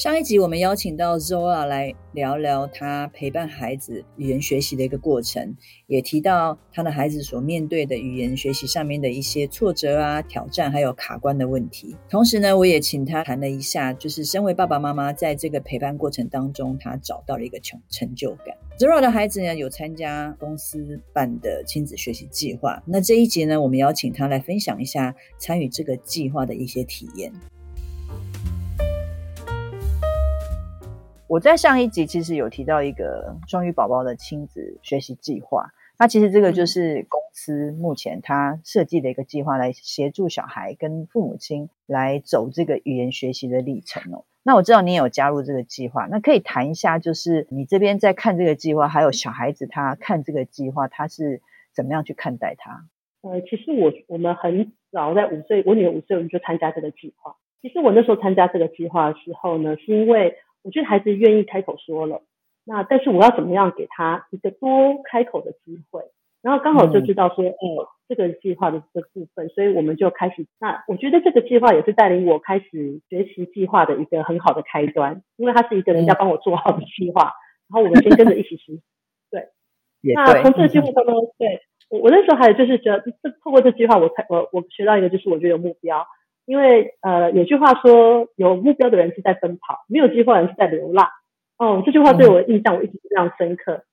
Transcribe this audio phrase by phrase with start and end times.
[0.00, 5.54] 上一集我们邀请到 Zola 来聊聊他陪伴孩子语言学习的一个过程，
[5.88, 11.94] 也提到他的孩子所面对的语言学习上面的一些挫折啊、挑战，还有卡关的问题。
[12.08, 18.56] 同时呢，我也请他谈了一下，就是身为爸爸妈妈在这个陪伴过程当中，他找到了一个成成就感。
[18.78, 22.82] Zola 的孩子呢，有参加公司办的亲子学习计划。
[22.86, 27.30] 那这一集呢，我们邀请他来分享一下参与这个计划的一些体验。
[31.30, 44.24] 我在上一集其实有提到一个双语宝宝的亲子学习计划，那其实这个就是公司目前他设计的一个计划，来协助小孩跟父母亲来走这个语言学习的历程哦。
[44.42, 51.40] 那我知道你也有加入这个计划，那可以谈一下，就是你这边在看这个计划，还有小孩子他看这个计划，他是
[51.72, 52.86] 怎么样去看待他？
[53.22, 57.36] 呃，其实我我们很早在五岁，我女儿五岁我们就参加这个计划。
[57.62, 62.22] 其实我那时候参加这个计划的时候呢，是因为我觉得孩子愿意开口说了，
[62.64, 66.02] 那但是我要怎么样给他一个多开口的机会？
[66.42, 70.46] 然后刚好就知道说，哦、这个计划的这个部分，所以我们就开始。
[70.58, 77.32] 那我觉得这个计划也是带领我开始学习计划的一个很好的开端，因为它是一个人家帮我做好的计划，
[77.68, 78.80] 然后我们先跟着一起实
[79.30, 79.48] 对。
[80.02, 81.60] 对 那从这个计划当中，对
[81.90, 86.06] 我我那时候还有就是觉得，这透过这计划，我才我我学到一个就是我觉得有目标。
[86.50, 91.06] 因为呃，有句话说，有目标的人是在奔跑，没有计划的人是在流浪。
[91.56, 93.84] 哦，这句话对我的印象我一直非常深刻。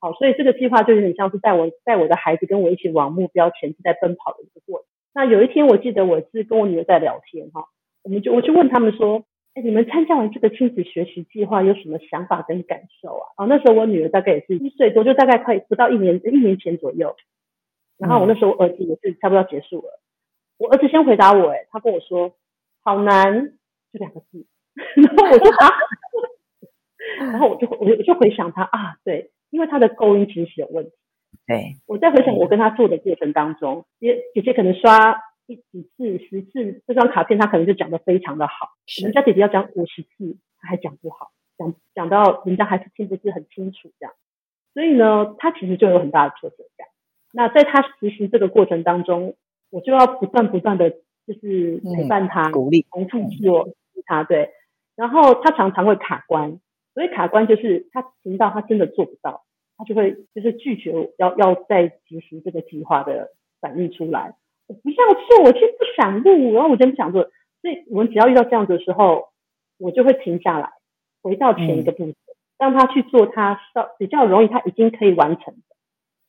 [0.00, 4.86] 好，所以这个计划就有点像是带我带我的孩子跟我一起往目标前进，在奔跑的一个过程。
[5.12, 7.66] 那有一天，我记得我是跟我女儿在聊天哈，
[8.02, 13.26] 我们就我就问他们说，哎，你们参加完这个亲子学习计划有什么想法跟感受啊？
[13.36, 17.14] 哦，那时候我女儿大概也是一岁多，就大概快不到一年一年前左右。
[17.98, 20.00] 然后我那时候儿子也是差不多要结束了。
[20.58, 22.34] 我儿子先回答我，诶，他跟我说
[22.82, 23.52] 好难，
[23.92, 24.46] 这两个字，
[24.96, 25.68] 然后我就啊，
[27.30, 30.92] 然后我就我我就回想他啊，对，因为他的构音其实是有问题。
[31.46, 38.70] 对，我在回想我跟他做的过程当中，姐姐姐可能刷一几次、十次这张卡片，他可能就讲的非常的好，
[39.02, 44.14] 人家姐姐要讲五十次，他还讲不好，讲讲到人家还是听不是很清楚这样，
[44.72, 46.88] 所以呢，他其实就有很大的挫折感。
[47.32, 49.36] 那在他实习这个过程当中。
[49.76, 53.68] 我就要不断不断的就是陪伴他，嗯、鼓励，重复做
[54.06, 54.48] 他，对。
[54.94, 56.58] 然后他常常会卡关，
[56.94, 59.44] 所以卡关就是他听到他真的做不到，
[59.76, 64.34] 他就会就是拒绝要要再执行这个计划的反应出来。
[64.66, 64.96] 我不要
[65.28, 67.24] 做，我其实不想录，然后我真不想做。
[67.60, 69.28] 所以我们只要遇到这样子的时候，
[69.78, 70.70] 我就会停下来，
[71.22, 72.14] 回到前一个步骤，
[72.56, 75.60] 让他去做他稍比较容易，他已经可以完成的。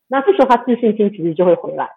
[0.10, 1.97] 那这时候他自信心其实就会回来了。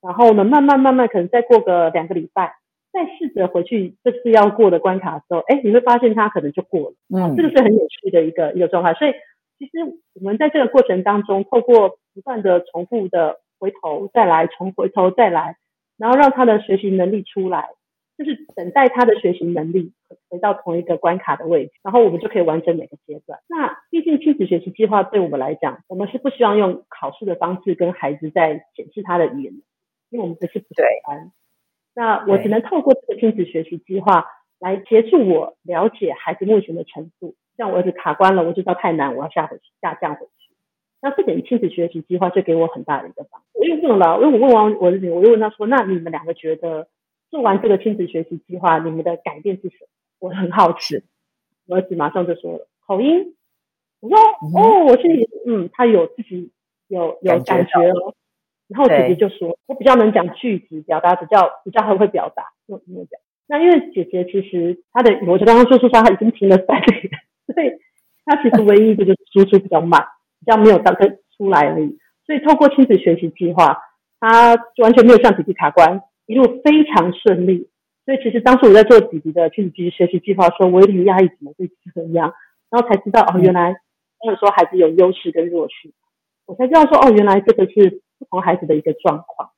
[0.00, 2.54] 然后呢，慢慢慢慢，可能再过个两个礼拜，
[2.92, 6.94] 再试着回去这次要过的关卡的时候，哎，你会发现他可能就过了。
[7.14, 8.94] 嗯，这个是很有趣的一个一个状态。
[8.94, 9.12] 所以，
[9.58, 9.72] 其实
[10.14, 15.56] 我们在这个过程当中，透过不断的重复的回头再来，重回头再来，
[15.98, 17.70] 然后让他的学习能力出来，
[18.16, 19.92] 就是等待他的学习能力
[20.30, 23.40] 回到同一个关卡的位置，然后我们就可以完成每个阶段。
[23.48, 29.54] 那毕竟亲子学习计划对我们来讲，我们是不希望用考试的方式跟孩子在检视他的语言。
[30.10, 31.32] 因为我们不是补习班，
[31.94, 34.26] 那我只能透过这个亲子学习计划
[34.58, 37.34] 来协助我了解孩子目前的程度。
[37.56, 40.54] 像我儿子卡关了，我就知道太难，我要下回去下降回去。
[41.00, 43.58] 那这点亲子学习计划就给我很大的一个帮助。
[43.58, 46.88] 我又问了，因为我问完我儿，我又问他说：“那你们两个觉得
[47.30, 49.88] 做完这个亲子学习计划，你们的改变是什么？”
[50.20, 51.02] 我很好奇，
[51.66, 53.34] 我儿子马上就说了：“口音。”
[54.00, 54.16] 我说
[54.54, 56.52] ：“哦，我心里嗯，他有自己
[56.86, 58.14] 有有感觉了。”
[58.68, 63.18] 然后姐姐就说：“我比较能讲句子，表达比较比较很会表达。”用英文讲。
[63.46, 67.10] 那因为姐姐其实她的，我就刚刚说出说她已经停了三年，
[67.48, 67.72] 所以
[68.26, 70.04] 她其实唯一一个就是输出比较慢，
[70.38, 71.96] 比较没有当跟出来而已。
[72.26, 73.78] 所以透过亲子学习计划，
[74.20, 77.70] 她完全没有像弟弟卡关，一路非常顺利。
[78.04, 82.34] 所以其实当时我在做弟弟的亲子学习计划的时候，我有点压抑，怎么会这样？
[82.68, 83.74] 然后才知道哦，原来
[84.18, 85.90] 或者说孩子有优势跟弱势，
[86.44, 88.02] 我才知道说哦，原来这个是。
[88.18, 89.50] 不同孩子的一个状况，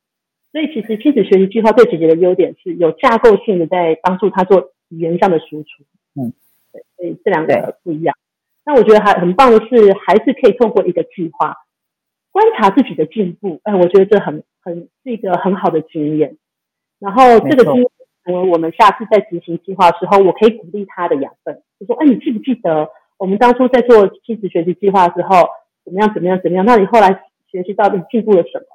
[0.51, 5.83] 所以其实亲子学习计划对姐姐的优点是有架构性的，在帮助她做语言上的输出。
[6.15, 6.33] 嗯，
[6.71, 8.15] 对，所以这两个不一样。
[8.65, 11.55] 那我觉得还很棒的是，孩子可以透过一个计划
[12.31, 13.59] 观察自己的进步。
[13.63, 16.37] 哎，我觉得这很很是一个很好的经验。
[16.99, 17.85] 然后这个经验
[18.23, 21.63] 成为我们下次在执行计划的时候，我可以鼓励他的养分。
[21.79, 25.47] 就说，哎，你记不记得我们当初在做亲子学习计划的时候，
[25.83, 26.65] 怎么样怎么样怎么样？
[26.65, 28.65] 那你后来学习到底进步了什么？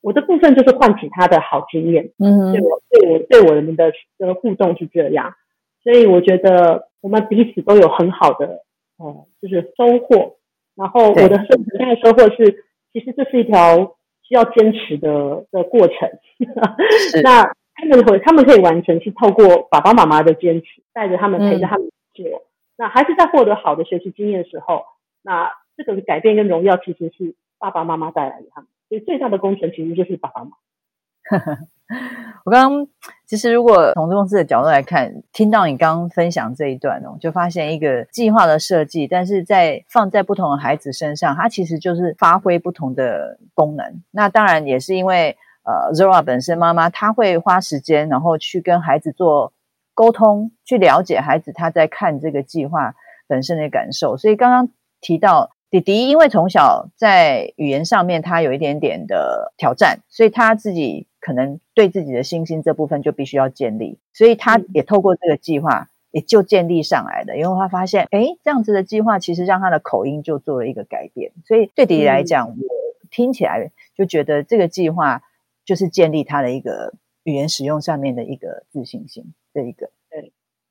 [0.00, 2.10] 我的部分就是唤起他的好经验。
[2.18, 5.34] 嗯，对我对我对我们的的互动是这样。
[5.82, 8.64] 所以我觉得我们彼此都有很好的。
[8.98, 10.36] 呃，就是收获。
[10.74, 16.08] 然后我的收现在收获是，其实这是一条需要坚持的的过程。
[17.22, 22.26] 那他们会，他们可以完成，是透过爸爸妈妈的坚持，带着他们，陪着他们做。
[22.26, 22.42] 嗯、
[22.78, 24.84] 那孩子在获得好的学习经验的时候，
[25.22, 28.48] 那这个改变跟荣耀其实是爸爸妈妈带来的。
[28.52, 30.56] 他们所以最大的工程其实就是爸爸妈妈。
[32.44, 32.88] 我刚刚
[33.26, 44.02] 其实，如果从公司的角度来看，听到你刚刚分享这一段哦，就发现一个计划的设计，但是在放在不同的孩子身上，它其实就是发挥不同的功能。
[44.10, 49.52] 那当然也是因为呃，Zora 本身妈妈她会花时间，然后去跟孩子做
[49.94, 52.96] 沟通，去了解孩子他在看这个计划
[53.28, 54.16] 本身的感受。
[54.16, 54.68] 所以刚刚
[55.00, 55.50] 提到。
[55.72, 67.38] 弟弟因为从小在语言上面他有一点点的挑战，所以他自己可能对自己的信心这部分就必须要建立，所以他也透过这个计划也就建立上来的。
[67.38, 72.54] 因为他发现，哎，这样子的计划其实让他的口音就做了一个改变，所以对弟弟来讲，我
[73.10, 75.22] 听起来就觉得这个计划
[75.64, 76.92] 就是建立他的一个
[77.22, 79.24] 语言使用上面的一个自信心
[79.54, 79.88] 这一个。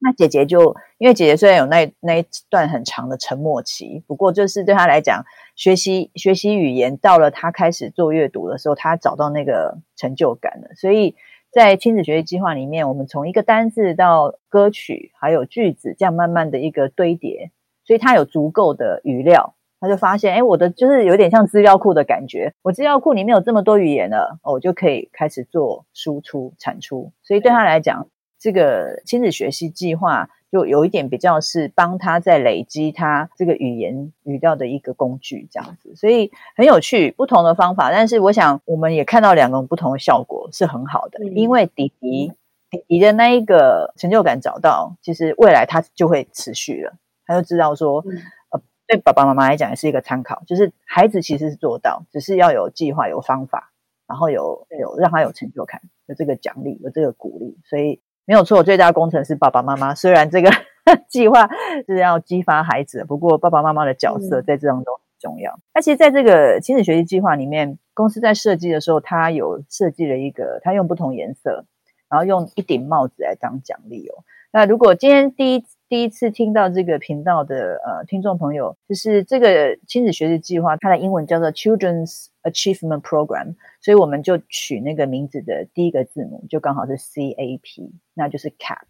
[0.04, 5.24] 那姐姐就，因为姐姐虽然有那那一段很长的沉默期，不过就是对她来讲，
[5.56, 10.70] 学习学习语言到了她开始做阅读的时候，她找到那个成就感了。
[10.76, 11.16] 所以
[11.52, 17.52] 在亲子学习计划里面，我们从一个单字到歌曲，还有句子，这样慢慢的一个堆叠，
[17.86, 27.12] 所以她有足够的语料，她就发现，哎，我的就是有点像资料库的感觉，我资料库里面有这么多语言了，我就可以开始做输出产出。
[27.22, 28.08] 所以对她来讲，
[28.42, 37.92] 这个亲子学习计划就有一点比较是帮他在累积他这个语言语调的一个工具，这样子，所以很有趣，不同的方法。
[37.92, 42.34] 但是我想我们也看到两个不同的效果是很好的，嗯、因为弟弟
[42.72, 46.94] 弟弟的那一个成就感找到，其实未来他就会持续了，
[47.28, 48.18] 他就知道说，嗯、
[48.50, 53.72] 呃，对爸爸妈妈来讲也是一个参考，就是孩子其实是做到，只是要有计划、有方法，
[54.08, 58.02] 然后有有让他有成就感，有这个奖励，有这个鼓励，所以。
[58.26, 59.94] 没有错，最大工程是爸爸妈妈。
[59.96, 60.50] 虽然这个
[61.10, 61.50] 计划
[61.86, 65.60] 是要激发孩子，不过爸爸妈妈的角色在这当中很重要。
[65.74, 71.66] 那其实，在这个亲子学习计划里面，公司在设计的时候，它有设计了一个，它用不同颜色，
[72.10, 74.24] 然后用一顶帽子来当奖励哦。
[74.54, 88.88] 那如果今天第一第一次听到这个频道的呃听众朋友，就是这个亲子学习计划，它的英文叫做 Children's Achievement Program，所以我们就取那个名字的第一个字母，就刚好是 C A P，那就是 Cap。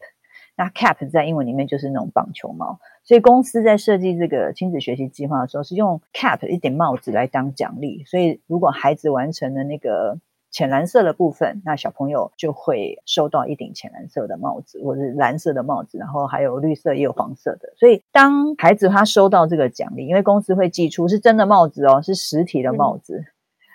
[0.57, 8.03] 那 Cap 在英文里面就是那种棒球帽，所以公司在设计这个亲子学习计划的时候，是用 Cap 一顶帽子来当奖励。
[8.05, 10.19] 所以如果孩子完成了那个
[10.51, 17.73] 浅蓝色的部分，那小朋友就会收到一顶浅蓝色的帽子，或者是蓝色的帽子，然后还有绿色也有黄色的。
[17.77, 23.17] 所以当孩子他收到这个奖励，因为公司会寄出是真的帽子哦，是实体的帽子。
[23.17, 23.25] 嗯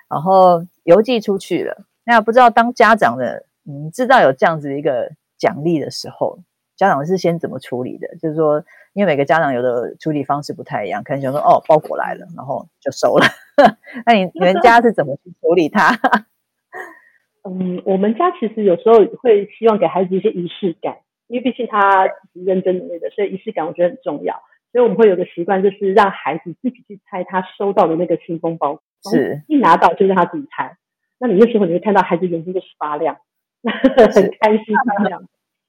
[0.09, 6.39] 然后邮寄出去了，那不知道当家长的，你知道有这样子一个奖励的时候，
[6.77, 8.07] 家长是先怎么处理的？
[8.21, 13.27] 就是说，因为每个家长有的处理方式不太一样，可能想说，哦，包裹来了，然后就收了。
[14.07, 15.91] 那你你们家是怎么去处理它？
[17.49, 20.99] 嗯，我们家其实有时候会希望给孩子一些仪式感，
[21.29, 24.43] 因为毕竟他认真努力的，所以仪式感我觉得很重要。
[24.73, 28.81] 所以我们会有个习惯，就是让孩子自己去猜他收到的那个信封包。
[29.11, 30.77] 是，一拿到就让他自己猜。
[31.19, 33.17] 那你那时候你会看到孩子眼睛就是发亮，
[33.63, 35.23] 很开心这样。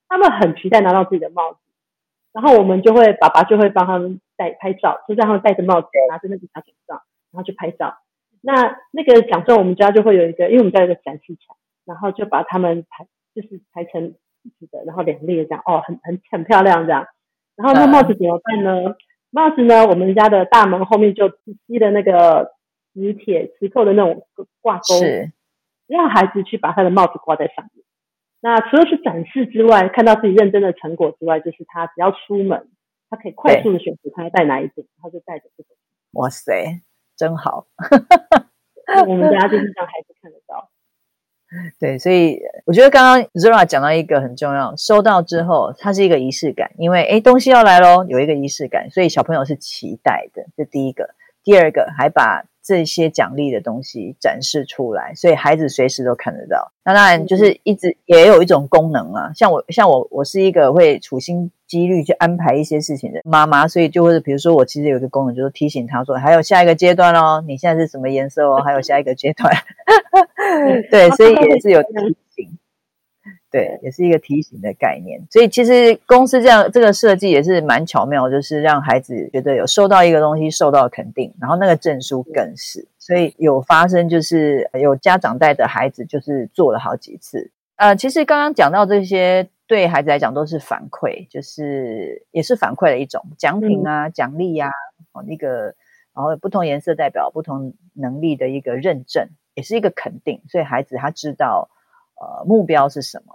[0.10, 1.60] 他们很期待拿到自己的帽子，
[2.34, 7.02] 然后我们就会爸爸就会帮他们戴拍照，就让他们戴着帽子，拿着那个小奖状，
[7.32, 7.98] 然后去拍照。
[8.42, 17.08] 那那个奖状我们家就会有一个，因为我们家有个展示墙，然后就把他们排，就是排成一起的，然后两列这样，哦，很很很漂亮这样。
[17.56, 18.96] 然后那帽子怎么办呢？
[19.30, 21.30] 帽子呢，我们家的大门后面就
[21.68, 22.57] 积了那个。
[22.98, 24.28] 磁铁、磁扣的那种
[24.60, 25.32] 挂钩，是
[25.86, 27.86] 让孩子去把他的帽子挂在上面。
[28.42, 32.68] 那除了是展示之外，看到自己认真的成果之外，就是他只要出门，
[33.10, 35.70] 他可以快速的选择他要戴哪一顶，他就戴着这个。
[36.14, 36.82] 哇塞，
[37.16, 37.68] 真好！
[39.08, 40.72] 我们家就是让孩子看得到。
[41.80, 50.46] 对，所以我觉得刚刚 Zora 讲到一个很重要，收到之后它是一个仪式感，因为诶东西要来咯，有一个仪式感，所以小朋友是期待的。
[50.58, 51.16] 这第一个，
[51.48, 56.74] 第二个还把这些奖励的东西展示出来，所以孩子随时都看得到。
[56.84, 69.50] 那当然就是一直也有一种功能啊，像我像我我是一个会处心积虑去安排一些事情的妈妈，所以就会比如说我其实有一个功能，就是提醒他说还有下一个阶段哦，你现在是什么颜色哦，还有下一个阶段。
[70.92, 72.58] 对，所以也是有提醒。
[73.50, 87.50] 对，也是一个提醒的概念，所以其实公司这样这个设计也是蛮巧妙，就是让孩子觉得有收到一个东西，受到肯定，然后那个证书更是，所以有发生就是有家长带着孩子就是做了好几次。
[87.78, 94.72] 呃，其实刚刚讲到这些，对孩子来讲都是反馈，就是也是反馈的一种奖品啊、奖励呀，
[95.14, 95.74] 哦，那个
[96.14, 101.70] 然后不同颜色代表不同能力的一个认证，也是一个肯定，所以孩子他知道。
[102.20, 103.34] 呃，目标是什么？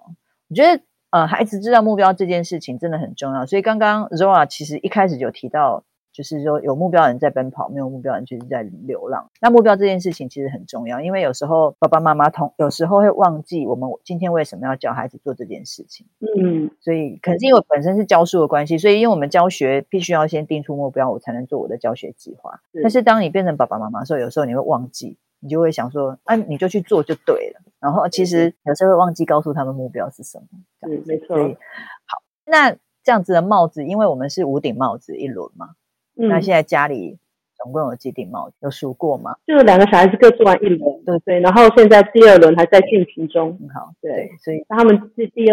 [0.49, 3.47] 我觉得，呃，孩子知道目标这件事情真的很重要。
[3.47, 9.31] 所以刚刚 Zora 其实一开始就提到，就是说有目标的人在奔跑，没有目标的人就是在流浪。
[9.41, 16.07] 那目标这件事情其实很重要，因为有时候爸爸妈妈同有时候会忘记我们今天为什么要教孩子做这件事情。
[16.43, 22.61] 嗯，所以可能是因为本身是教书的关系，所以因为我们教学必须要先定出目标，我才能做我的教学计划。
[22.83, 25.17] 但是当你变成爸爸妈妈的时候，有时候你会忘记。
[25.43, 27.61] 你就会想说，啊，你就去做就对了。
[27.81, 30.47] 然后其实有时候会忘记告诉他们目标是什么。
[30.81, 31.37] 对，没错。
[31.37, 32.71] 好，那
[33.03, 35.71] 这样子的帽子，因为我们是五顶帽子一轮嘛。
[36.17, 36.29] 嗯。
[36.29, 37.19] 那现在家里
[37.57, 38.55] 总共有几顶帽子？
[38.61, 39.35] 有数过吗？
[39.45, 41.41] 就是两个小孩子各做完一轮，对对。
[41.41, 43.59] 然后现在第二轮还在进行中。
[43.59, 44.13] 很好，对。
[44.13, 45.53] 对，所以他们是第二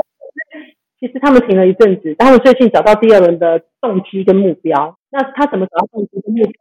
[0.53, 4.97] 轮，其实他们停了一阵子，但他们最近找到第二轮的动机跟目标。
[5.09, 6.53] 那他怎么找到动机跟目标？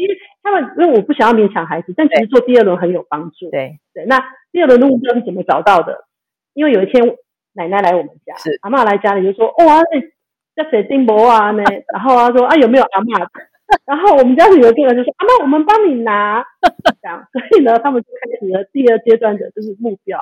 [0.00, 3.50] 因为他们，因为我不想要勉强孩子，但其实做第二轮很有帮助。
[3.50, 6.04] 对对，那第二轮的目标是怎么找到的？
[6.54, 7.16] 因为有一天
[7.54, 11.62] 奶奶来我们家，是阿妈来家里就说：“哦啊，这这谁丁博啊呢？”
[11.94, 13.26] 然后他说：“啊，有没有阿妈？”
[13.86, 16.44] 然后我们家里有个人就说：“阿妈，我们帮你拿。”
[17.02, 20.18] 这样，所以呢，他们就开始了第二阶段的就是目标，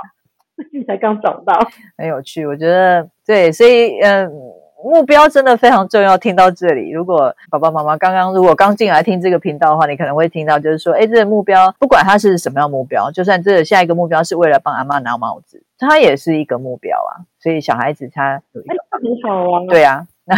[0.56, 1.58] 最近才刚找到，
[1.96, 2.46] 很有趣。
[2.46, 4.30] 我觉得对，所以嗯。
[4.84, 6.16] 目标真的非常重要。
[6.18, 17.24] 听到这里，如果爸爸妈妈刚刚如果刚进来听这个频道的话，你可能会听到，就是说，哎，这个目标不管它是什么样目标，就算这个下一个目标是为了帮阿妈拿帽子，它也是一个目标啊。
[17.38, 19.66] 所以小孩子他有一个，哎，很好啊。
[19.68, 20.36] 对啊，那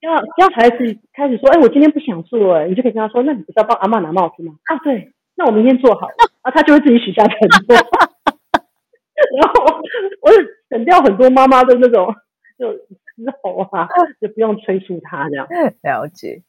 [0.00, 4.54] 要要孩子开始说，哎，我今天不想做，哎，你就可以跟他说，那你不是要帮阿妈拿帽子吗？
[4.64, 7.36] 啊，对，那我明天做好了， 啊，他就会自己许下承
[7.68, 7.76] 诺。
[9.38, 9.64] 然后
[10.22, 10.30] 我
[10.70, 12.14] 省掉很多妈妈的那种
[12.60, 12.68] 就。
[13.20, 13.86] 之后啊，
[14.18, 15.46] 就不用催促他这样。
[15.84, 16.40] 了解。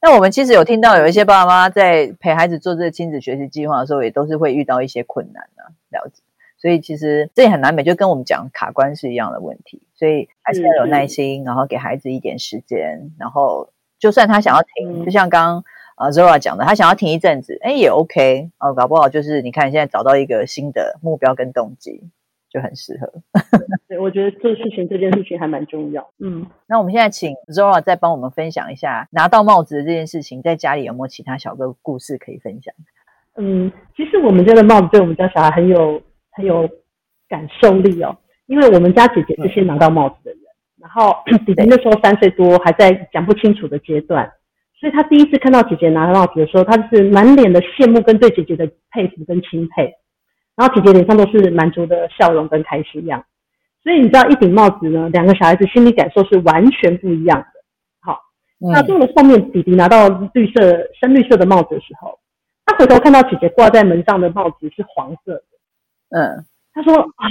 [0.00, 5.74] 那我们其实有听到有一些爸爸妈妈在陪孩子做这个亲子学习计划的时候，也都是会遇到一些困难啊。
[5.90, 6.22] 了解。
[6.58, 9.82] 所以其实这也很难免，就跟我们讲卡关是一样的问题。
[9.96, 13.10] 所以还是要有耐心，然后给孩子一点时间。
[13.18, 15.64] 然后就算他想要停，就像刚刚
[15.96, 22.10] 啊 Zora 讲的，他想要停一阵子，哎，也 OK 哦，搞不好就是你看现在找到一个新的目标跟动机。
[22.52, 23.10] 就很适合，
[23.88, 26.10] 对，我觉得做事情这件事情还蛮重要。
[26.18, 32.74] 嗯，那我们现在请 Zora 再帮我们分享一下拿到帽子的这件事情，在家里有没有其他小个故事可以分享？
[33.38, 36.68] 嗯，其实我们家的帽子对我们家小孩很有很有
[37.26, 38.14] 感受力哦，
[38.46, 41.16] 因为我们家姐姐是先拿到帽子的人，嗯、然后
[41.46, 44.30] 弟弟那时候三岁多，还在讲不清楚的阶段，
[44.78, 49.90] 所以他第一次看到姐姐拿到帽子的时候，他就是满脸的羡慕跟对姐姐的佩服跟钦佩。
[50.54, 53.24] 然后姐姐脸上都是满足的笑容跟开心样，
[53.82, 57.46] 所以你知道一顶帽子呢，两个小孩子心理感受是完全不一样的。
[58.00, 58.20] 好，
[58.60, 60.60] 嗯、那到了后面，弟弟拿到绿色、
[61.00, 62.18] 深绿色的帽子的时候，
[62.66, 65.42] 他回头看到姐姐挂在门上的帽子是黄色的，
[66.10, 66.44] 嗯，
[66.74, 67.24] 他说啊，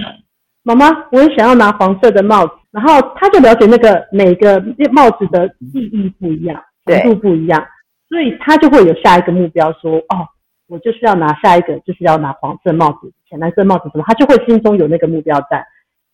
[0.64, 2.54] 妈妈，我也想要拿黄色的帽子。
[2.72, 4.60] 然后他就了解那个每个
[4.92, 7.64] 帽子的意义不一样，程度不一样，
[8.10, 10.28] 所以他就会有下一个目标说，说哦。
[10.72, 15.68] 我就是要拿下一个，就是要拿黄色帽子、浅蓝色帽子什么，他就会心中有那个目标在。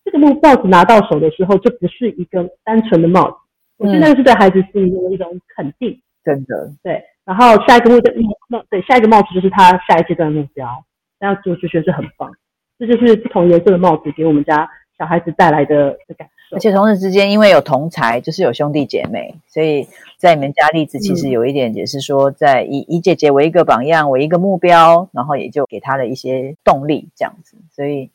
[0.04, 3.36] 这个目帽子拿到手的时候，就不是一个单纯的帽子，
[3.76, 7.00] 我觉得那个是对孩子是一个一种肯定，真的对。
[7.24, 8.12] 然后下一个目标
[8.48, 10.66] 帽，对，下一个帽子就是他下一阶段的目标，
[11.20, 12.32] 那样就就觉得是很棒。
[12.78, 16.37] 这就是不同颜色的帽子给我们家小孩子带来的的感受。
[16.50, 19.88] 而且同事之间，因为有同才，就是有兄弟姐妹，所以。
[20.18, 28.10] 在你们家例子其实有一点也是说，在以以姐姐为一个榜样，为一个目标，然后也就给她的一些动力这样子，所以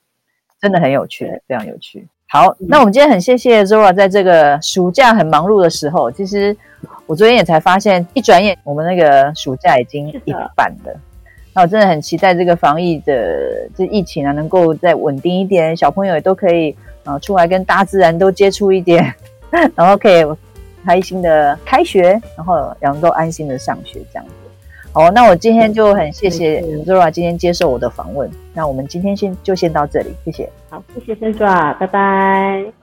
[0.60, 2.06] 真的很有趣，非常有趣。
[2.28, 6.54] 好，那我们今天很谢谢 Zora 在这个暑假很忙碌的时候，其实
[7.06, 11.00] 我昨天也才发现，一转眼我们那个暑假已经一半了。
[11.53, 19.13] 那我真的很期待这个防疫的这疫情啊，能够再稳定一点，小朋友也都可以啊出来跟大自然都接触一点，
[19.75, 20.25] 然后可以
[20.83, 24.31] 开心的开学，然后然后都安心的上学这样子。
[24.91, 28.29] 好，那我今天就很谢谢 Zora 今天接受我的访问。
[28.53, 30.50] 那我们今天先就先到这里，谢谢。
[30.69, 32.83] 好，谢谢 Sandra，拜拜。